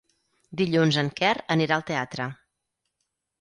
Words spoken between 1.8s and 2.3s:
teatre.